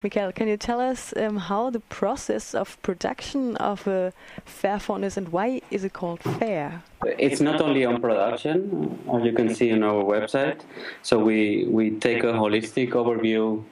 Miquel, 0.00 0.30
can 0.30 0.46
you 0.46 0.56
tell 0.56 0.80
us 0.80 1.12
um, 1.16 1.36
how 1.38 1.70
the 1.70 1.80
process 1.80 2.54
of 2.54 2.80
production 2.82 3.56
of 3.56 3.84
a 3.88 4.12
Fairphone 4.46 5.02
is 5.02 5.16
and 5.16 5.30
why 5.30 5.60
is 5.72 5.82
it 5.82 5.92
called 5.92 6.20
Fair? 6.20 6.84
It's 7.04 7.40
not 7.40 7.60
only 7.60 7.84
on 7.84 8.00
production, 8.00 8.96
as 9.12 9.24
you 9.24 9.32
can 9.32 9.52
see 9.52 9.72
on 9.72 9.82
our 9.82 10.04
website. 10.04 10.60
So 11.02 11.18
we, 11.18 11.66
we 11.68 11.98
take 11.98 12.22
a 12.22 12.32
holistic 12.32 12.90
overview 12.90 13.64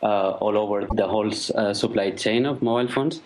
uh, 0.00 0.38
all 0.38 0.56
over 0.56 0.86
the 0.94 1.08
whole 1.08 1.32
uh, 1.56 1.74
supply 1.74 2.12
chain 2.12 2.46
of 2.46 2.62
mobile 2.62 2.92
phones. 2.92 3.20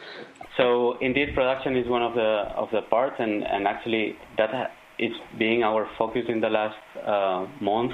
So 0.57 0.97
indeed, 1.03 1.35
production 1.35 1.77
is 1.77 1.87
one 1.87 2.01
of 2.01 2.15
the 2.15 2.49
of 2.57 2.71
the 2.71 2.81
parts, 2.81 3.17
and, 3.19 3.47
and 3.47 3.69
actually 3.69 4.17
that 4.39 4.73
is 4.99 5.13
being 5.39 5.63
our 5.63 5.89
focus 5.97 6.25
in 6.29 6.41
the 6.41 6.49
last 6.49 6.77
uh, 7.07 7.47
month 7.61 7.93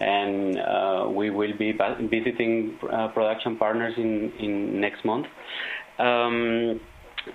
and 0.00 0.58
uh, 0.58 1.06
we 1.10 1.30
will 1.30 1.56
be 1.58 1.72
visiting 1.72 2.78
uh, 2.90 3.08
production 3.08 3.56
partners 3.56 3.94
in, 3.96 4.32
in 4.38 4.80
next 4.80 5.04
month. 5.04 5.26
Um, 5.98 6.80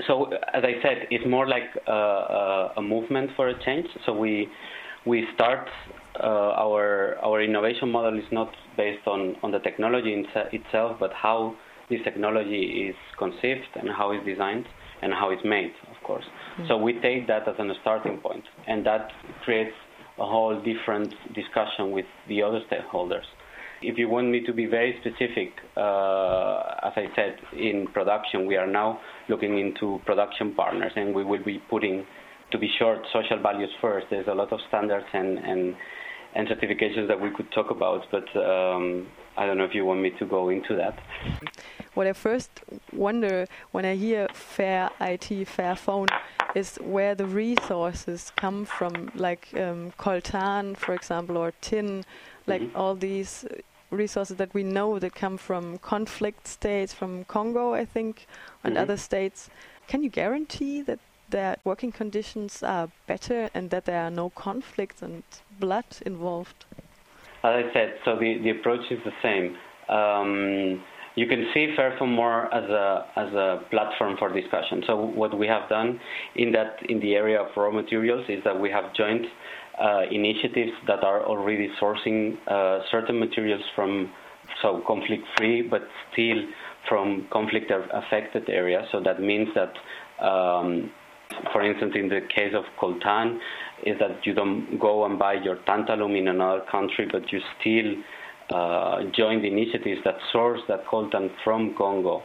so 0.08 0.32
as 0.54 0.64
I 0.64 0.82
said, 0.82 1.08
it's 1.12 1.26
more 1.28 1.48
like 1.48 1.70
a, 1.88 2.72
a, 2.78 2.82
movement 2.82 3.32
for 3.36 3.50
a 3.50 3.64
change. 3.64 3.88
So 4.06 4.14
we 4.18 4.48
we 5.06 5.28
start 5.36 5.68
uh, 6.20 6.64
our 6.66 7.18
our 7.22 7.42
innovation 7.42 7.92
model 7.92 8.18
is 8.18 8.26
not 8.32 8.54
based 8.78 9.06
on, 9.08 9.36
on 9.44 9.52
the 9.52 9.60
technology 9.60 10.26
itself, 10.52 10.98
but 11.00 11.12
how 11.14 11.56
this 11.90 12.00
technology 12.04 12.88
is 12.90 12.96
conceived 13.18 13.68
and 13.76 13.90
how 13.90 14.12
it's 14.12 14.26
designed 14.26 14.66
and 15.02 15.14
how 15.14 15.30
it's 15.30 15.44
made, 15.44 15.74
course. 16.04 16.26
Mm-hmm. 16.26 16.68
So 16.68 16.78
we 16.78 16.94
take 17.00 17.28
that 17.28 17.48
as 17.48 17.56
a 17.58 17.74
starting 17.82 18.18
point, 18.18 18.44
and 18.68 18.86
that 18.86 19.12
creates 19.44 19.76
a 20.18 20.26
whole 20.26 20.62
different 20.62 21.14
discussion 21.34 21.92
with 21.92 22.06
the 22.28 22.44
other 22.44 22.62
stakeholders. 22.72 23.26
If 23.82 23.98
you 23.98 24.08
want 24.08 24.30
me 24.30 24.46
to 24.46 24.54
be 24.54 24.66
very 24.66 24.96
specific, 25.02 25.50
uh, 25.76 26.88
as 26.88 26.94
I 26.96 27.08
said, 27.16 27.36
in 27.58 27.88
production, 27.88 28.46
we 28.46 28.56
are 28.56 28.68
now 28.68 29.00
looking 29.28 29.60
into 29.60 30.00
production 30.06 30.54
partners, 30.56 30.94
and 30.96 31.14
we 31.14 31.24
will 31.24 31.44
be 31.44 31.60
putting, 31.70 32.06
to 32.52 32.58
be 32.58 32.70
short, 32.80 33.00
social 33.12 33.42
values 33.42 33.72
first. 33.82 34.08
There's 34.10 34.28
a 34.28 34.34
lot 34.34 34.54
of 34.54 34.60
standards 34.70 35.06
and, 35.14 35.38
and, 35.38 35.76
and 36.36 36.48
certifications 36.48 37.08
that 37.10 37.20
we 37.20 37.30
could 37.36 37.52
talk 37.52 37.72
about, 37.72 38.04
but 38.10 38.24
um, 38.40 39.08
I 39.36 39.46
don't 39.46 39.58
know 39.58 39.66
if 39.66 39.74
you 39.74 39.86
want 39.86 40.02
me 40.02 40.12
to 40.12 40.26
go 40.26 40.50
into 40.50 40.76
that. 40.76 41.00
What 41.94 42.08
I 42.08 42.14
first 42.14 42.50
wonder 42.92 43.48
when 43.72 43.86
I 43.86 43.96
hear 43.96 44.28
fair 44.34 44.90
IT, 45.00 45.48
fair 45.48 45.76
phone, 45.76 46.08
is 46.56 46.78
where 46.78 47.16
the 47.16 47.26
resources 47.26 48.32
come 48.36 48.66
from, 48.66 49.12
like 49.16 49.50
um, 49.56 49.92
coltan, 49.98 50.76
for 50.78 50.94
example, 50.94 51.38
or 51.38 51.52
tin, 51.62 52.06
like 52.48 52.62
mm-hmm. 52.62 52.78
all 52.78 52.96
these 52.96 53.46
resources 53.90 54.38
that 54.38 54.54
we 54.54 54.64
know 54.64 55.00
that 55.00 55.16
come 55.16 55.38
from 55.38 55.78
conflict 55.80 56.48
states, 56.48 56.94
from 56.94 57.26
Congo, 57.26 57.74
I 57.74 57.86
think, 57.86 58.28
and 58.64 58.74
mm-hmm. 58.74 58.82
other 58.82 58.98
states. 58.98 59.50
Can 59.88 60.04
you 60.04 60.10
guarantee 60.10 60.82
that 60.84 61.00
their 61.30 61.58
working 61.64 61.92
conditions 61.92 62.64
are 62.64 62.90
better 63.08 63.50
and 63.54 63.70
that 63.70 63.86
there 63.86 64.02
are 64.04 64.12
no 64.12 64.30
conflicts 64.30 65.02
and 65.02 65.24
blood 65.60 65.86
involved? 66.06 66.66
As 67.44 67.66
I 67.66 67.74
said, 67.74 67.96
so 68.06 68.16
the, 68.16 68.40
the 68.42 68.52
approach 68.52 68.80
is 68.90 69.00
the 69.04 69.12
same. 69.22 69.56
Um, 69.90 70.82
you 71.16 71.28
can 71.28 71.46
see 71.54 71.76
Fairphone 71.78 72.16
more 72.16 72.52
as 72.54 72.68
a 72.70 73.06
as 73.16 73.34
a 73.34 73.62
platform 73.70 74.16
for 74.18 74.34
discussion. 74.34 74.82
So 74.88 74.96
what 74.96 75.38
we 75.38 75.46
have 75.48 75.70
done 75.70 76.00
in 76.36 76.52
that 76.54 76.78
in 76.90 77.00
the 77.02 77.14
area 77.16 77.42
of 77.42 77.48
raw 77.56 77.70
materials 77.70 78.26
is 78.30 78.44
that 78.46 78.60
we 78.60 78.72
have 78.72 78.96
joined 78.96 79.26
uh, 79.80 80.04
initiatives 80.10 80.72
that 80.88 81.04
are 81.04 81.24
already 81.26 81.70
sourcing 81.82 82.38
uh, 82.48 82.80
certain 82.90 83.20
materials 83.20 83.62
from 83.76 84.12
so 84.62 84.82
conflict 84.88 85.24
free, 85.38 85.62
but 85.62 85.82
still 86.12 86.38
from 86.88 87.28
conflict 87.32 87.72
affected 87.94 88.50
areas. 88.50 88.86
So 88.92 89.02
that 89.04 89.20
means 89.20 89.50
that. 89.56 89.74
Um, 90.26 90.92
for 91.52 91.64
instance, 91.64 91.94
in 91.96 92.10
the 92.10 92.22
case 92.34 92.54
of 92.56 92.64
coltan, 92.82 93.38
is 93.86 93.98
that 94.00 94.26
you 94.26 94.34
don't 94.34 94.80
go 94.80 95.06
and 95.06 95.20
buy 95.20 95.34
your 95.34 95.58
tantalum 95.68 96.18
in 96.18 96.28
another 96.28 96.62
country, 96.72 97.08
but 97.12 97.32
you 97.32 97.40
still 97.60 97.94
uh, 98.58 99.04
joint 99.16 99.46
initiatives 99.46 100.02
that 100.06 100.16
source 100.32 100.60
that 100.68 100.86
coltan 100.86 101.30
from 101.44 101.76
Congo. 101.78 102.22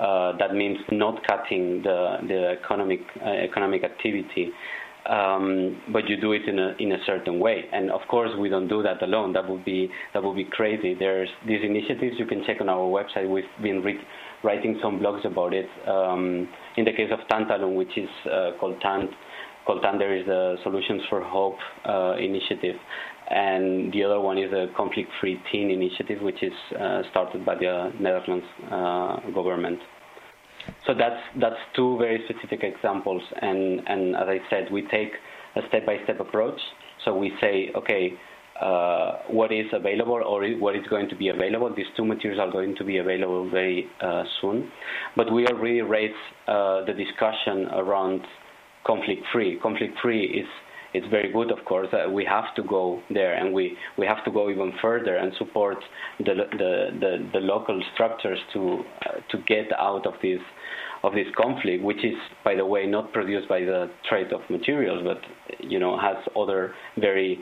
Uh, 0.00 0.36
that 0.38 0.54
means 0.54 0.78
not 0.92 1.26
cutting 1.26 1.82
the, 1.82 2.18
the 2.28 2.54
economic 2.62 3.00
uh, 3.20 3.30
economic 3.30 3.82
activity, 3.82 4.48
um, 5.08 5.80
but 5.92 6.08
you 6.08 6.20
do 6.20 6.32
it 6.32 6.42
in 6.48 6.58
a 6.58 6.74
in 6.78 6.92
a 6.92 6.98
certain 7.04 7.40
way. 7.40 7.64
And 7.72 7.90
of 7.90 8.02
course, 8.08 8.30
we 8.38 8.48
don't 8.48 8.68
do 8.68 8.80
that 8.82 9.02
alone. 9.02 9.32
That 9.32 9.48
would 9.48 9.64
be 9.64 9.90
that 10.14 10.22
would 10.22 10.36
be 10.36 10.44
crazy. 10.44 10.94
There's 10.94 11.28
these 11.46 11.60
initiatives 11.64 12.14
you 12.16 12.26
can 12.26 12.44
check 12.46 12.60
on 12.60 12.68
our 12.68 12.86
website. 12.86 13.28
We've 13.28 13.44
been 13.60 13.82
re- 13.82 14.00
writing 14.42 14.78
some 14.82 14.98
blogs 15.00 15.24
about 15.24 15.52
it. 15.52 15.68
Um, 15.86 16.48
in 16.76 16.84
the 16.84 16.92
case 16.92 17.10
of 17.12 17.20
tantalum, 17.28 17.74
which 17.76 17.96
is 17.96 18.08
uh, 18.26 18.52
called 18.58 18.80
TANT, 18.80 19.10
Coltan, 19.66 19.98
there 19.98 20.16
is 20.16 20.24
the 20.24 20.56
Solutions 20.62 21.02
for 21.10 21.22
Hope 21.22 21.58
uh, 21.84 22.14
initiative, 22.18 22.76
and 23.30 23.92
the 23.92 24.02
other 24.02 24.18
one 24.18 24.38
is 24.38 24.50
a 24.52 24.68
conflict-free 24.74 25.42
tin 25.52 25.70
initiative, 25.70 26.22
which 26.22 26.42
is 26.42 26.52
uh, 26.80 27.02
started 27.10 27.44
by 27.44 27.54
the 27.54 27.92
Netherlands 28.00 28.46
uh, 28.70 29.20
government. 29.34 29.78
So 30.86 30.94
that's 30.94 31.20
that's 31.38 31.60
two 31.76 31.98
very 31.98 32.24
specific 32.28 32.62
examples, 32.62 33.22
and 33.42 33.82
and 33.86 34.16
as 34.16 34.28
I 34.28 34.40
said, 34.48 34.70
we 34.72 34.82
take 34.88 35.12
a 35.56 35.60
step-by-step 35.68 36.20
approach. 36.20 36.60
So 37.04 37.16
we 37.16 37.32
say, 37.40 37.70
okay, 37.74 38.12
uh, 38.60 39.18
what 39.28 39.52
is 39.52 39.66
available 39.72 40.20
or 40.26 40.46
what 40.58 40.74
is 40.74 40.86
going 40.88 41.08
to 41.08 41.16
be 41.16 41.28
available. 41.28 41.72
These 41.74 41.86
two 41.96 42.04
materials 42.04 42.40
are 42.40 42.50
going 42.50 42.74
to 42.76 42.84
be 42.84 42.98
available 42.98 43.48
very 43.50 43.86
uh, 44.00 44.24
soon, 44.40 44.70
but 45.16 45.32
we 45.32 45.46
already 45.46 45.82
raised 45.82 46.14
uh, 46.46 46.84
the 46.84 46.92
discussion 46.92 47.68
around 47.72 48.22
conflict-free. 48.86 49.60
Conflict-free 49.62 50.24
is 50.24 50.46
it's 50.94 51.06
very 51.08 51.30
good, 51.30 51.50
of 51.50 51.64
course. 51.66 51.88
Uh, 51.92 52.10
we 52.10 52.24
have 52.24 52.54
to 52.56 52.62
go 52.62 53.02
there, 53.10 53.34
and 53.34 53.52
we, 53.52 53.76
we 53.98 54.06
have 54.06 54.24
to 54.24 54.30
go 54.30 54.48
even 54.48 54.72
further 54.80 55.16
and 55.16 55.32
support 55.36 55.76
the 56.18 56.34
the, 56.52 56.86
the, 56.98 57.28
the 57.34 57.40
local 57.40 57.80
structures 57.94 58.38
to 58.54 58.82
uh, 59.06 59.20
to 59.30 59.38
get 59.46 59.66
out 59.78 60.06
of 60.06 60.14
this 60.22 60.40
of 61.04 61.12
this 61.12 61.26
conflict, 61.36 61.84
which 61.84 61.98
is, 62.04 62.16
by 62.44 62.54
the 62.54 62.64
way, 62.64 62.86
not 62.86 63.12
produced 63.12 63.48
by 63.48 63.60
the 63.60 63.90
trade 64.08 64.32
of 64.32 64.40
materials, 64.48 65.02
but 65.04 65.20
you 65.60 65.78
know 65.78 65.98
has 65.98 66.16
other 66.34 66.74
very 66.98 67.38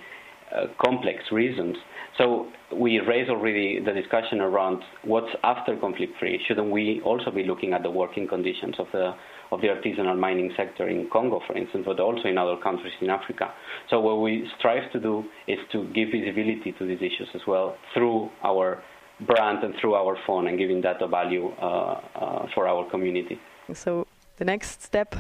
uh, 0.55 0.67
complex 0.85 1.25
reasons. 1.33 1.77
So 2.19 2.47
we 2.75 3.01
raise 3.01 3.29
already 3.29 3.81
the 3.85 3.93
discussion 3.93 4.41
around 4.41 4.83
what's 5.05 5.33
after 5.43 5.77
conflict 5.77 6.15
free. 6.19 6.41
Shouldn't 6.47 6.71
we 6.71 7.01
also 7.05 7.31
be 7.31 7.45
looking 7.45 7.73
at 7.73 7.83
the 7.83 7.91
working 7.91 8.27
conditions 8.29 8.77
of 8.79 8.87
the 8.93 9.15
of 9.53 9.61
the 9.61 9.69
artisanal 9.69 10.19
mining 10.19 10.53
sector 10.57 10.89
in 10.89 11.09
Congo, 11.13 11.41
for 11.47 11.57
instance, 11.57 11.85
but 11.87 12.01
also 12.01 12.27
in 12.27 12.37
other 12.37 12.57
countries 12.57 12.93
in 13.01 13.11
Africa. 13.11 13.53
So 13.89 14.01
what 14.01 14.21
we 14.21 14.49
strive 14.59 14.91
to 14.93 14.99
do 14.99 15.25
is 15.47 15.59
to 15.71 15.85
give 15.95 16.09
visibility 16.11 16.75
to 16.79 16.85
these 16.85 16.99
issues 16.99 17.29
as 17.33 17.43
well 17.47 17.77
through 17.95 18.31
our 18.43 18.83
brand 19.21 19.63
and 19.63 19.75
through 19.81 19.95
our 19.95 20.17
phone 20.27 20.49
and 20.49 20.59
giving 20.59 20.81
that 20.83 21.01
a 21.01 21.07
value 21.07 21.53
uh, 21.61 22.01
uh, 22.15 22.47
for 22.55 22.67
our 22.67 22.89
community. 22.91 23.39
So 23.73 24.07
the 24.37 24.45
next 24.45 24.83
step 24.83 25.15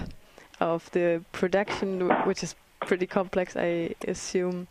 of 0.60 0.90
the 0.90 1.24
production, 1.32 2.08
which 2.26 2.42
is 2.42 2.54
pretty 2.80 3.06
complex, 3.06 3.56
I 3.56 3.94
assume, 4.06 4.68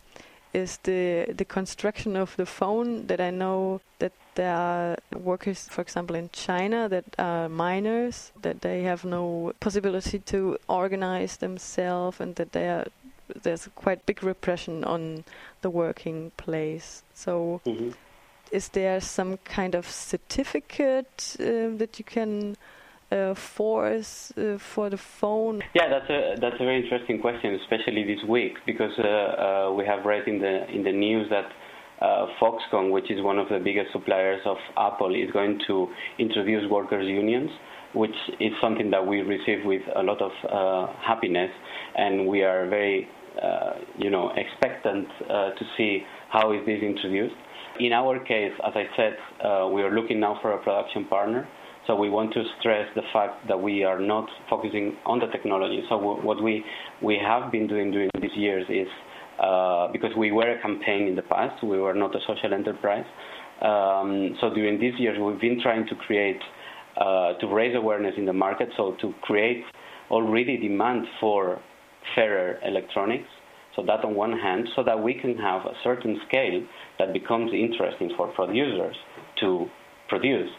is 0.56 0.78
the 0.84 1.26
the 1.38 1.46
construction 1.46 2.16
of 2.16 2.36
the 2.38 2.46
phone 2.46 3.08
that 3.08 3.20
I 3.20 3.30
know 3.30 3.82
that 4.00 4.14
there 4.36 4.56
are 4.56 4.98
workers, 5.14 5.68
for 5.68 5.82
example, 5.82 6.16
in 6.16 6.30
China 6.32 6.88
that 6.90 7.06
are 7.18 7.50
miners, 7.50 8.32
that 8.42 8.62
they 8.62 8.84
have 8.84 9.04
no 9.04 9.54
possibility 9.60 10.20
to 10.20 10.58
organize 10.68 11.38
themselves 11.38 12.20
and 12.20 12.36
that 12.36 12.52
they 12.52 12.68
are, 12.70 12.88
there's 13.44 13.68
quite 13.76 14.06
big 14.06 14.24
repression 14.24 14.84
on 14.84 15.24
the 15.62 15.70
working 15.70 16.32
place. 16.38 17.04
So 17.14 17.62
mm-hmm. 17.66 17.92
is 18.52 18.70
there 18.70 19.02
some 19.02 19.38
kind 19.38 19.76
of 19.76 19.90
certificate 19.90 21.36
uh, 21.40 21.76
that 21.80 21.96
you 21.98 22.06
can 22.06 22.58
uh, 23.12 23.36
force 23.36 24.34
uh, 24.38 24.58
for 24.58 24.90
the 24.90 24.98
phone? 24.98 25.62
Yeah, 25.74 25.90
that's 25.90 26.10
a 26.10 26.36
that's 26.42 26.56
a 26.56 26.64
very 26.64 26.82
interesting 26.84 27.22
question, 27.22 27.54
especially 27.62 28.04
this 28.04 28.24
week, 28.28 28.54
because 28.66 28.92
uh, 28.98 29.04
uh 29.04 29.74
we 29.74 29.86
have 29.86 30.06
read 30.06 30.28
in 30.28 30.40
the 30.40 30.68
in 30.72 30.84
the 30.84 30.92
news 30.92 31.30
that 31.30 31.46
uh, 32.02 32.28
Foxconn, 32.42 32.92
which 32.92 33.12
is 33.12 33.22
one 33.22 33.38
of 33.38 33.48
the 33.50 33.60
biggest 33.60 33.92
suppliers 33.92 34.42
of 34.46 34.58
Apple, 34.78 35.14
is 35.16 35.32
going 35.32 35.60
to 35.68 35.88
introduce 36.20 36.70
workers' 36.70 37.08
unions, 37.08 37.50
which 37.94 38.16
is 38.40 38.52
something 38.60 38.90
that 38.92 39.06
we 39.06 39.22
receive 39.22 39.64
with 39.66 39.84
a 39.96 40.04
lot 40.04 40.22
of 40.22 40.32
happiness, 41.00 41.52
and 41.96 42.28
we 42.28 42.44
are 42.44 42.68
very, 42.68 43.08
you 43.98 44.10
know, 44.10 44.32
expectant 44.36 45.08
to 45.30 45.66
see 45.78 46.04
how 46.30 46.52
is 46.52 46.66
this 46.66 46.82
introduced. 46.82 47.36
In 47.80 47.94
our 47.94 48.20
case, 48.20 48.52
as 48.68 48.74
I 48.76 48.86
said, 48.98 49.16
we 49.72 49.82
are 49.82 49.94
looking 49.94 50.20
now 50.20 50.38
for 50.42 50.52
a 50.52 50.58
production 50.62 51.06
partner. 51.06 51.48
So 51.88 51.96
we 51.96 52.10
want 52.10 52.34
to 52.34 52.44
stress 52.60 52.88
the 52.96 53.04
fact 53.14 53.48
that 53.48 53.62
we 53.62 53.84
are 53.84 54.00
not 54.00 54.28
focusing 54.50 54.98
on 55.06 55.20
the 55.20 55.28
technology. 55.28 55.84
So 55.90 55.98
what 55.98 56.42
we 56.42 56.64
we 57.02 57.18
have 57.22 57.52
been 57.52 57.68
doing 57.68 57.92
during 57.92 58.10
these 58.20 58.36
years 58.36 58.66
is 58.70 58.88
uh, 59.40 59.92
because 59.92 60.12
we 60.18 60.32
were 60.32 60.50
a 60.50 60.62
campaign 60.62 61.08
in 61.08 61.16
the 61.16 61.22
past, 61.22 61.64
we 61.64 61.80
were 61.80 61.94
not 61.94 62.16
a 62.16 62.20
social 62.26 62.54
enterprise. 62.54 63.06
Um, 63.62 64.36
so 64.42 64.54
during 64.54 64.80
these 64.80 64.94
years, 64.98 65.18
we've 65.20 65.40
been 65.40 65.62
trying 65.62 65.86
to 65.88 65.96
create, 65.96 66.40
uh, 66.98 67.34
to 67.40 67.48
raise 67.48 67.76
awareness 67.76 68.14
in 68.18 68.26
the 68.26 68.34
market, 68.34 68.70
so 68.78 68.96
to 69.02 69.14
create 69.22 69.64
already 70.10 70.58
demand 70.58 71.06
for 71.20 71.60
fairer 72.16 72.60
electronics. 72.64 73.28
So 73.76 73.84
that 73.88 74.06
on 74.06 74.16
one 74.16 74.32
hand, 74.32 74.70
so 74.76 74.84
that 74.84 74.98
we 75.02 75.14
can 75.14 75.38
have 75.38 75.66
a 75.66 75.74
certain 75.84 76.18
scale 76.30 76.66
that 76.98 77.12
becomes 77.12 77.52
interesting 77.52 78.12
for 78.16 78.28
producers 78.30 78.96
to 79.42 79.66
produce. 80.08 80.50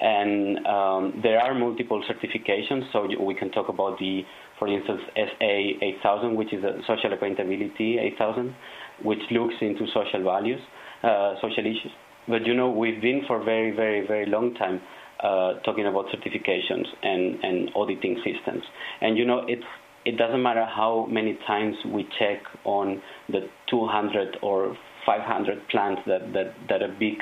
And 0.00 0.64
um, 0.66 1.20
there 1.22 1.40
are 1.40 1.54
multiple 1.54 2.02
certifications, 2.08 2.92
so 2.92 3.08
we 3.20 3.34
can 3.34 3.50
talk 3.50 3.68
about 3.68 3.98
the, 3.98 4.22
for 4.58 4.68
instance, 4.68 5.00
SA 5.16 5.44
8000, 5.82 6.36
which 6.36 6.52
is 6.52 6.62
a 6.62 6.80
social 6.86 7.12
accountability 7.12 7.98
8000, 7.98 8.54
which 9.02 9.18
looks 9.30 9.54
into 9.60 9.86
social 9.92 10.22
values, 10.22 10.60
uh, 11.02 11.34
social 11.40 11.66
issues. 11.66 11.92
But 12.28 12.46
you 12.46 12.54
know, 12.54 12.70
we've 12.70 13.00
been 13.00 13.22
for 13.26 13.42
very, 13.42 13.74
very, 13.74 14.06
very 14.06 14.26
long 14.26 14.54
time 14.54 14.80
uh, 15.20 15.54
talking 15.64 15.86
about 15.86 16.06
certifications 16.06 16.86
and, 17.02 17.42
and 17.42 17.70
auditing 17.74 18.22
systems. 18.24 18.62
And 19.00 19.16
you 19.18 19.24
know, 19.24 19.44
it's 19.48 19.64
it 20.04 20.16
doesn't 20.16 20.42
matter 20.42 20.64
how 20.64 21.06
many 21.10 21.38
times 21.46 21.74
we 21.92 22.08
check 22.18 22.40
on 22.64 23.02
the 23.28 23.40
200 23.68 24.38
or 24.42 24.76
500 25.04 25.68
plants 25.68 26.02
that, 26.06 26.32
that, 26.32 26.54
that 26.68 26.82
a 26.82 26.88
big 26.88 27.18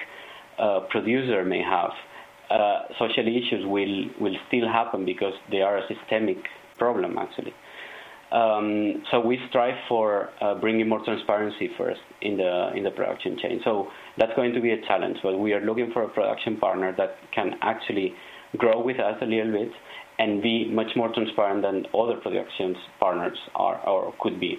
uh, 0.58 0.80
producer 0.90 1.44
may 1.44 1.62
have. 1.62 1.90
Uh, 2.50 2.82
social 2.98 3.26
issues 3.26 3.64
will, 3.66 4.04
will 4.20 4.36
still 4.48 4.68
happen 4.68 5.04
because 5.04 5.34
they 5.50 5.60
are 5.62 5.78
a 5.78 5.86
systemic 5.88 6.38
problem, 6.78 7.18
actually. 7.18 7.54
Um, 8.32 9.04
so 9.10 9.20
we 9.20 9.38
strive 9.48 9.76
for 9.88 10.30
uh, 10.40 10.54
bringing 10.56 10.88
more 10.88 11.04
transparency 11.04 11.70
first 11.78 12.00
in 12.22 12.36
the 12.36 12.72
in 12.74 12.82
the 12.82 12.90
production 12.90 13.38
chain. 13.38 13.60
So 13.62 13.88
that's 14.18 14.34
going 14.34 14.52
to 14.54 14.60
be 14.60 14.72
a 14.72 14.80
challenge. 14.86 15.18
But 15.22 15.38
we 15.38 15.52
are 15.52 15.60
looking 15.60 15.92
for 15.92 16.02
a 16.02 16.08
production 16.08 16.56
partner 16.56 16.94
that 16.98 17.16
can 17.32 17.54
actually 17.62 18.14
grow 18.56 18.80
with 18.80 18.98
us 18.98 19.16
a 19.22 19.26
little 19.26 19.52
bit 19.52 19.70
and 20.18 20.42
be 20.42 20.68
much 20.68 20.90
more 20.96 21.12
transparent 21.12 21.62
than 21.62 21.86
other 21.94 22.16
production 22.16 22.74
partners 22.98 23.38
are 23.54 23.78
or 23.86 24.12
could 24.20 24.40
be. 24.40 24.58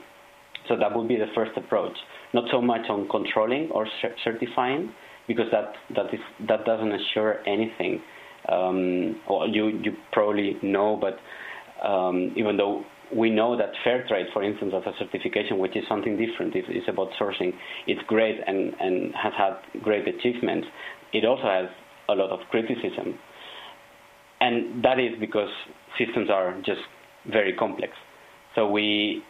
So 0.68 0.78
that 0.78 0.95
would 0.95 1.07
be 1.07 1.16
the 1.16 1.31
first 1.36 1.51
approach. 1.57 1.98
Not 2.33 2.45
so 2.51 2.62
much 2.62 2.90
on 2.90 3.07
controlling 3.10 3.69
or 3.72 3.88
certifying, 4.24 4.94
because 5.28 5.48
that 5.52 5.74
that 5.96 6.14
is 6.14 6.20
that 6.48 6.66
doesn't 6.66 6.92
assure 6.92 7.40
anything. 7.48 8.02
Um, 8.50 9.20
well, 9.30 9.48
you 9.48 9.68
you 9.68 9.94
probably 10.12 10.58
know, 10.62 11.00
but 11.00 11.20
um, 11.86 12.34
even 12.36 12.58
though 12.58 12.84
we 13.16 13.30
know 13.30 13.58
that 13.58 13.70
fair 13.84 14.06
trade, 14.08 14.28
for 14.34 14.44
instance, 14.44 14.74
as 14.76 14.84
a 14.86 14.98
certification, 15.00 15.60
which 15.60 15.76
is 15.78 15.84
something 15.88 16.18
different, 16.18 16.56
is, 16.56 16.66
is 16.70 16.84
about 16.90 17.08
sourcing, 17.20 17.54
it's 17.88 18.02
great 18.08 18.36
and, 18.46 18.74
and 18.82 19.16
has 19.16 19.32
had 19.38 19.54
great 19.82 20.06
achievements. 20.08 20.68
It 21.14 21.24
also 21.24 21.44
has 21.44 21.70
a 22.10 22.16
lot 22.16 22.32
of 22.32 22.40
criticism 22.52 23.18
and 24.40 24.84
that 24.84 25.00
is 25.00 25.14
because 25.20 25.50
systems 25.98 26.30
are 26.30 26.56
just 26.66 26.82
very 27.32 27.54
complex. 27.54 27.94
So 28.56 28.70
we, 28.70 29.24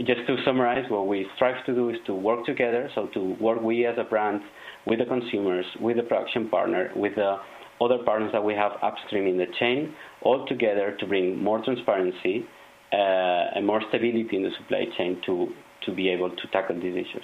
just 0.00 0.26
to 0.26 0.36
summarize, 0.44 0.84
what 0.90 1.06
we 1.06 1.26
strive 1.36 1.64
to 1.66 1.74
do 1.74 1.90
is 1.90 1.96
to 2.06 2.14
work 2.14 2.44
together. 2.46 2.90
So 2.94 3.08
to 3.14 3.36
work 3.40 3.60
we 3.60 3.86
as 3.86 3.96
a 3.98 4.04
brand 4.04 4.40
with 4.86 4.98
the 4.98 5.06
consumers, 5.06 5.66
with 5.80 5.96
the 5.96 6.02
production 6.02 6.48
partner, 6.48 6.90
with 6.94 7.14
the 7.14 7.38
other 7.80 7.98
partners 8.04 8.30
that 8.32 8.44
we 8.44 8.54
have 8.54 8.72
upstream 8.82 9.26
in 9.26 9.36
the 9.36 9.46
chain, 9.58 9.94
all 10.22 10.46
together 10.46 10.96
to 11.00 11.06
bring 11.06 11.42
more 11.42 11.62
transparency 11.64 12.46
uh, 12.92 13.56
and 13.56 13.66
more 13.66 13.82
stability 13.88 14.36
in 14.36 14.42
the 14.42 14.50
supply 14.58 14.84
chain 14.96 15.20
to 15.26 15.48
to 15.84 15.92
be 15.92 16.08
able 16.08 16.30
to 16.30 16.46
tackle 16.50 16.80
these 16.80 16.94
issues. 16.94 17.22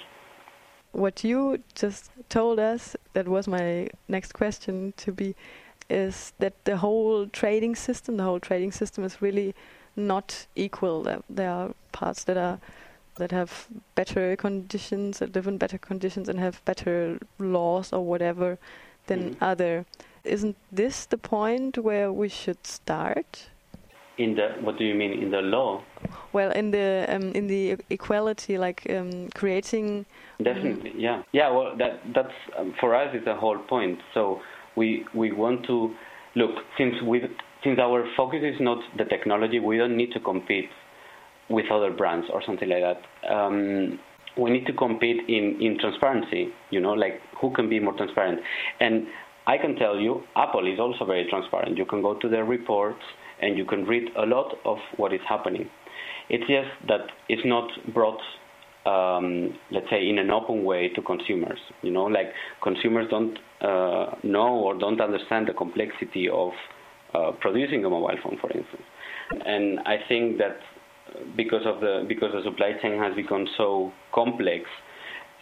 What 0.91 1.23
you 1.23 1.63
just 1.73 2.11
told 2.29 2.59
us, 2.59 2.95
that 3.13 3.27
was 3.27 3.47
my 3.47 3.87
next 4.07 4.33
question 4.33 4.93
to 4.97 5.11
be 5.11 5.35
is 5.89 6.33
that 6.39 6.53
the 6.65 6.77
whole 6.77 7.27
trading 7.27 7.75
system, 7.75 8.17
the 8.17 8.23
whole 8.23 8.39
trading 8.39 8.71
system 8.71 9.03
is 9.03 9.21
really 9.21 9.55
not 9.95 10.45
equal. 10.55 11.03
There 11.29 11.49
are 11.49 11.71
parts 11.91 12.23
that 12.25 12.37
are 12.37 12.59
that 13.15 13.31
have 13.31 13.67
better 13.95 14.35
conditions, 14.35 15.19
that 15.19 15.35
live 15.35 15.47
in 15.47 15.57
better 15.57 15.77
conditions, 15.77 16.29
and 16.29 16.39
have 16.39 16.63
better 16.65 17.19
laws 17.39 17.93
or 17.93 18.05
whatever 18.05 18.57
than 19.07 19.35
mm. 19.35 19.37
other. 19.41 19.85
Isn't 20.23 20.55
this 20.71 21.05
the 21.05 21.17
point 21.17 21.77
where 21.77 22.11
we 22.11 22.29
should 22.29 22.65
start? 22.65 23.49
In 24.17 24.35
the 24.35 24.49
what 24.61 24.77
do 24.77 24.83
you 24.83 24.93
mean 24.93 25.13
in 25.13 25.31
the 25.31 25.41
law? 25.41 25.83
Well, 26.33 26.51
in 26.51 26.71
the 26.71 27.05
um, 27.09 27.31
in 27.31 27.47
the 27.47 27.77
equality, 27.89 28.57
like 28.57 28.85
um, 28.89 29.29
creating. 29.33 30.05
Definitely, 30.43 30.93
yeah, 30.95 31.23
yeah. 31.31 31.49
Well, 31.49 31.75
that 31.77 32.01
that's 32.13 32.33
um, 32.57 32.73
for 32.79 32.93
us 32.95 33.15
is 33.15 33.25
the 33.25 33.35
whole 33.35 33.57
point. 33.57 33.99
So 34.13 34.41
we 34.75 35.05
we 35.13 35.31
want 35.31 35.65
to 35.67 35.95
look 36.35 36.51
since 36.77 36.95
we 37.03 37.21
since 37.63 37.79
our 37.79 38.05
focus 38.17 38.41
is 38.43 38.59
not 38.59 38.79
the 38.97 39.05
technology, 39.05 39.59
we 39.59 39.77
don't 39.77 39.95
need 39.95 40.11
to 40.13 40.19
compete 40.19 40.69
with 41.51 41.65
other 41.71 41.91
brands 41.91 42.27
or 42.31 42.41
something 42.45 42.69
like 42.69 42.81
that. 42.81 43.31
Um, 43.31 43.99
we 44.37 44.49
need 44.49 44.65
to 44.65 44.73
compete 44.73 45.17
in, 45.27 45.57
in 45.61 45.77
transparency, 45.79 46.49
you 46.69 46.79
know, 46.79 46.93
like 46.93 47.19
who 47.39 47.53
can 47.53 47.69
be 47.69 47.79
more 47.79 47.95
transparent. 47.97 48.39
And 48.79 49.07
I 49.45 49.57
can 49.57 49.75
tell 49.75 49.99
you, 49.99 50.23
Apple 50.35 50.71
is 50.71 50.79
also 50.79 51.05
very 51.05 51.27
transparent. 51.29 51.77
You 51.77 51.85
can 51.85 52.01
go 52.01 52.17
to 52.19 52.29
their 52.29 52.45
reports 52.45 53.01
and 53.41 53.57
you 53.57 53.65
can 53.65 53.85
read 53.85 54.09
a 54.17 54.25
lot 54.25 54.55
of 54.65 54.77
what 54.97 55.13
is 55.13 55.19
happening. 55.27 55.69
It's 56.29 56.47
just 56.47 56.87
that 56.87 57.01
it's 57.27 57.41
not 57.45 57.69
brought 57.93 58.21
um, 58.85 59.53
let's 59.71 59.85
say, 59.89 60.07
in 60.07 60.17
an 60.17 60.31
open 60.31 60.63
way 60.63 60.89
to 60.89 61.01
consumers. 61.01 61.59
You 61.81 61.91
know, 61.91 62.05
like 62.05 62.27
consumers 62.63 63.07
don't 63.09 63.37
uh, 63.61 64.15
know 64.23 64.55
or 64.55 64.77
don't 64.77 64.99
understand 64.99 65.47
the 65.47 65.53
complexity 65.53 66.27
of 66.29 66.51
uh, 67.13 67.31
producing 67.39 67.85
a 67.85 67.89
mobile 67.89 68.17
phone, 68.23 68.37
for 68.39 68.49
instance. 68.51 68.83
And 69.45 69.79
I 69.81 69.97
think 70.07 70.37
that 70.39 70.57
because 71.35 71.65
of 71.65 71.81
the 71.81 72.05
because 72.07 72.31
the 72.33 72.41
supply 72.43 72.73
chain 72.81 72.97
has 72.99 73.15
become 73.15 73.45
so 73.57 73.91
complex, 74.13 74.65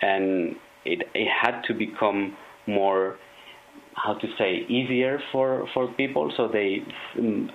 and 0.01 0.55
it, 0.85 1.07
it 1.13 1.27
had 1.27 1.61
to 1.67 1.73
become 1.73 2.35
more 2.67 3.17
how 3.95 4.13
to 4.13 4.27
say 4.37 4.65
easier 4.69 5.19
for 5.31 5.67
for 5.73 5.87
people. 5.93 6.31
So 6.37 6.47
they 6.47 6.79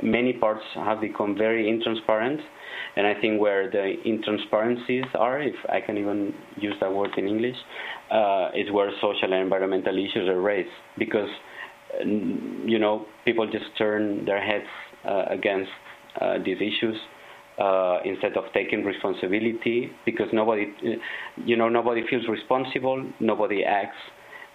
many 0.03 0.33
parts 0.35 0.65
have 0.75 1.01
become 1.01 1.37
very 1.37 1.65
intransparent 1.65 2.41
and 2.97 3.07
I 3.07 3.21
think 3.21 3.41
where 3.41 3.71
the 3.71 3.95
intransparencies 4.07 5.15
are, 5.15 5.41
if 5.41 5.55
I 5.69 5.81
can 5.81 5.99
even 5.99 6.35
use 6.57 6.75
that 6.81 6.93
word 6.93 7.11
in 7.17 7.27
English, 7.27 7.57
uh, 8.11 8.51
is 8.55 8.71
where 8.71 8.91
social 9.01 9.33
and 9.33 9.35
environmental 9.35 9.97
issues 9.97 10.29
are 10.29 10.41
raised. 10.41 10.71
Because 10.99 11.29
you 12.05 12.79
know 12.79 13.07
people 13.25 13.47
just 13.51 13.67
turn 13.79 14.25
their 14.25 14.45
heads 14.45 14.67
uh, 15.09 15.25
against 15.31 15.71
uh, 16.21 16.39
these 16.45 16.57
issues 16.57 16.97
uh, 17.59 17.99
instead 18.05 18.37
of 18.37 18.45
taking 18.53 18.85
responsibility 18.85 19.91
because 20.05 20.29
nobody 20.33 20.73
you 21.45 21.57
know 21.57 21.69
nobody 21.69 22.03
feels 22.09 22.27
responsible 22.29 23.05
nobody 23.21 23.65
acts 23.65 23.97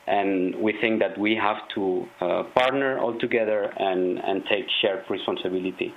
and 0.07 0.55
we 0.55 0.73
think 0.81 0.99
that 0.99 1.17
we 1.17 1.35
have 1.35 1.57
to 1.73 2.05
uh, 2.19 2.43
partner 2.55 2.99
all 2.99 3.17
together 3.19 3.71
and, 3.77 4.19
and 4.19 4.43
take 4.45 4.65
shared 4.81 5.03
responsibility 5.09 5.93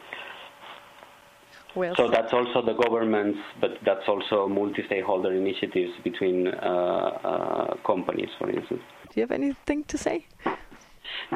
well 1.74 1.94
so 1.96 2.08
that's 2.08 2.32
also 2.32 2.60
the 2.60 2.74
governments, 2.74 3.38
but 3.60 3.78
that's 3.84 4.06
also 4.06 4.46
multi-stakeholder 4.46 5.32
initiatives 5.32 5.92
between 6.04 6.48
uh, 6.48 6.50
uh, 6.50 7.74
companies, 7.86 8.28
for 8.38 8.50
instance. 8.50 8.82
Do 9.08 9.20
you 9.20 9.22
have 9.22 9.30
anything 9.30 9.84
to 9.84 9.96
say? 9.96 10.26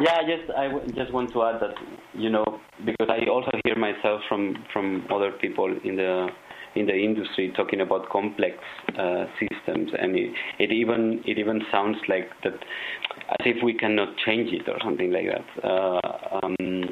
Yeah, 0.00 0.20
just 0.22 0.50
I 0.56 0.68
w- 0.68 0.92
just 0.94 1.12
want 1.12 1.32
to 1.32 1.42
add 1.44 1.60
that 1.60 1.74
you 2.14 2.30
know 2.30 2.44
because 2.84 3.08
I 3.08 3.28
also 3.28 3.50
hear 3.64 3.76
myself 3.76 4.20
from 4.28 4.64
from 4.72 5.06
other 5.12 5.32
people 5.32 5.74
in 5.84 5.96
the 5.96 6.28
in 6.74 6.86
the 6.86 6.94
industry 6.94 7.52
talking 7.56 7.80
about 7.80 8.08
complex 8.10 8.54
uh, 8.98 9.24
systems, 9.40 9.90
and 9.98 10.14
it, 10.14 10.30
it, 10.58 10.70
even 10.70 11.22
it 11.24 11.38
even 11.38 11.62
sounds 11.72 11.96
like 12.08 12.28
that 12.44 12.52
as 12.52 13.46
if 13.46 13.62
we 13.62 13.74
cannot 13.74 14.08
change 14.24 14.52
it 14.52 14.68
or 14.68 14.78
something 14.84 15.10
like 15.10 15.26
that. 15.26 15.68
Uh, 15.68 16.38
um, 16.42 16.84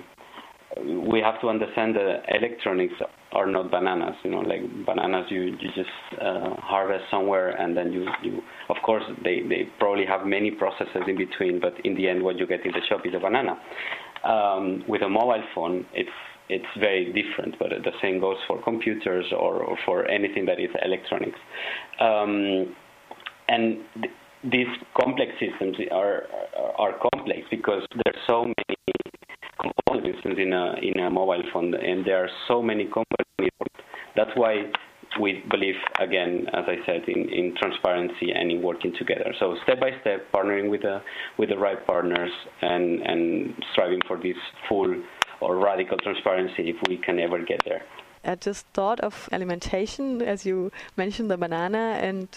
we 0.82 1.20
have 1.20 1.40
to 1.40 1.48
understand 1.48 1.94
that 1.96 2.22
electronics 2.28 2.94
are 3.32 3.46
not 3.46 3.70
bananas. 3.70 4.14
You 4.24 4.30
know, 4.30 4.40
like 4.40 4.60
bananas, 4.86 5.26
you 5.30 5.42
you 5.42 5.68
just 5.74 6.20
uh, 6.20 6.54
harvest 6.56 7.04
somewhere, 7.10 7.50
and 7.50 7.76
then 7.76 7.92
you 7.92 8.06
you. 8.22 8.40
Of 8.68 8.76
course, 8.84 9.04
they 9.22 9.40
they 9.42 9.68
probably 9.78 10.06
have 10.06 10.26
many 10.26 10.50
processes 10.50 11.02
in 11.06 11.16
between, 11.16 11.60
but 11.60 11.74
in 11.84 11.94
the 11.94 12.08
end, 12.08 12.22
what 12.22 12.38
you 12.38 12.46
get 12.46 12.64
in 12.64 12.72
the 12.72 12.80
shop 12.88 13.00
is 13.04 13.14
a 13.14 13.20
banana. 13.20 13.58
Um, 14.24 14.84
with 14.88 15.02
a 15.02 15.08
mobile 15.08 15.42
phone, 15.54 15.86
it's 15.92 16.08
it's 16.48 16.66
very 16.78 17.06
different, 17.12 17.56
but 17.58 17.70
the 17.70 17.92
same 18.02 18.20
goes 18.20 18.36
for 18.46 18.62
computers 18.62 19.26
or, 19.32 19.62
or 19.62 19.78
for 19.86 20.06
anything 20.08 20.44
that 20.46 20.60
is 20.60 20.68
electronics. 20.84 21.38
Um, 22.00 22.74
and 23.48 23.78
th- 23.94 24.14
these 24.50 24.66
complex 25.00 25.32
systems 25.40 25.76
are 25.90 26.24
are 26.76 26.92
complex 27.12 27.40
because 27.50 27.82
there's 28.04 28.22
so 28.26 28.44
many 28.44 28.76
components 30.04 30.40
in 30.40 30.52
a 30.52 30.74
in 30.82 31.00
a 31.00 31.10
mobile 31.10 31.42
phone, 31.52 31.74
and 31.74 32.04
there 32.04 32.24
are 32.24 32.28
so 32.48 32.62
many 32.62 32.84
companies. 32.84 33.50
That's 34.16 34.30
why 34.34 34.70
we 35.20 35.42
believe, 35.50 35.74
again, 36.00 36.46
as 36.52 36.64
I 36.66 36.76
said, 36.86 37.02
in, 37.08 37.28
in 37.28 37.54
transparency 37.60 38.32
and 38.34 38.50
in 38.50 38.62
working 38.62 38.92
together. 38.98 39.32
So 39.38 39.56
step 39.62 39.80
by 39.80 39.90
step, 40.00 40.30
partnering 40.32 40.70
with 40.70 40.82
the 40.82 41.02
with 41.38 41.48
the 41.50 41.58
right 41.58 41.84
partners 41.86 42.30
and 42.62 43.00
and 43.02 43.54
striving 43.72 44.00
for 44.06 44.16
this 44.16 44.36
full 44.68 44.94
or 45.40 45.58
radical 45.58 45.98
transparency 45.98 46.70
if 46.70 46.76
we 46.88 46.96
can 46.96 47.18
ever 47.18 47.42
get 47.42 47.60
there. 47.64 47.82
I 48.24 48.34
just 48.36 48.66
thought 48.68 49.00
of 49.00 49.28
alimentation, 49.32 50.22
as 50.22 50.46
you 50.46 50.72
mentioned, 50.96 51.30
the 51.30 51.36
banana 51.36 51.98
and 52.00 52.28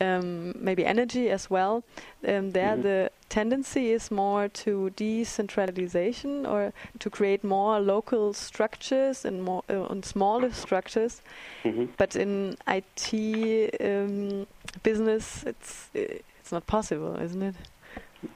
um, 0.00 0.54
maybe 0.58 0.84
energy 0.84 1.30
as 1.30 1.50
well. 1.50 1.84
Um, 2.26 2.52
there, 2.52 2.72
mm-hmm. 2.72 2.82
the 2.82 3.10
tendency 3.28 3.90
is 3.90 4.10
more 4.10 4.48
to 4.48 4.90
decentralization 4.90 6.46
or 6.46 6.72
to 6.98 7.10
create 7.10 7.42
more 7.42 7.80
local 7.80 8.32
structures 8.32 9.24
and 9.24 9.42
more 9.42 9.62
uh, 9.68 9.86
and 9.86 10.04
smaller 10.04 10.52
structures. 10.52 11.22
Mm-hmm. 11.64 11.86
But 11.96 12.16
in 12.16 12.56
IT 12.68 13.80
um, 13.80 14.46
business, 14.82 15.44
it's 15.44 15.90
it's 15.94 16.52
not 16.52 16.66
possible, 16.66 17.16
isn't 17.16 17.42
it? 17.42 17.54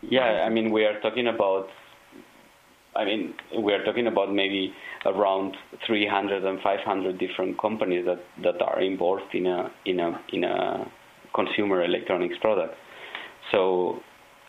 Yeah, 0.02 0.44
I 0.46 0.48
mean, 0.48 0.70
we 0.70 0.84
are 0.84 0.98
talking 1.00 1.28
about 1.28 1.70
I 2.96 3.04
mean, 3.04 3.34
we 3.62 3.72
are 3.72 3.84
talking 3.84 4.06
about 4.06 4.32
maybe 4.32 4.72
around 5.04 5.54
300 5.86 6.44
and 6.44 6.60
500 6.60 7.18
different 7.18 7.60
companies 7.60 8.06
that, 8.06 8.20
that 8.42 8.62
are 8.62 8.80
involved 8.80 9.34
in 9.34 9.46
a 9.46 9.70
in 9.84 10.00
a 10.00 10.20
in 10.32 10.44
a 10.44 10.90
consumer 11.34 11.84
electronics 11.84 12.36
product. 12.40 12.74
So 13.52 14.00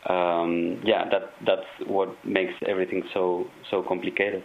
um, 0.08 0.80
yeah, 0.84 1.04
that 1.10 1.32
that's 1.46 1.88
what 1.88 2.08
makes 2.24 2.52
everything 2.66 3.02
so 3.12 3.44
so 3.70 3.84
complicated. 3.86 4.42